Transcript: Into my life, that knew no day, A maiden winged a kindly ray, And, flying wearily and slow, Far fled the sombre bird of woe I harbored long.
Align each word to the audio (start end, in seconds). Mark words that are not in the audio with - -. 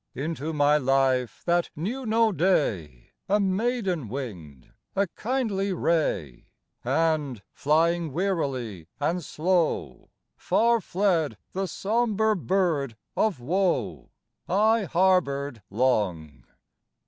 Into 0.15 0.51
my 0.51 0.77
life, 0.79 1.43
that 1.45 1.69
knew 1.75 2.07
no 2.07 2.31
day, 2.31 3.11
A 3.29 3.39
maiden 3.39 4.09
winged 4.09 4.73
a 4.95 5.05
kindly 5.09 5.73
ray, 5.73 6.47
And, 6.83 7.43
flying 7.53 8.11
wearily 8.11 8.87
and 8.99 9.23
slow, 9.23 10.09
Far 10.37 10.81
fled 10.81 11.37
the 11.53 11.67
sombre 11.67 12.35
bird 12.35 12.97
of 13.15 13.39
woe 13.39 14.09
I 14.49 14.85
harbored 14.85 15.61
long. 15.69 16.45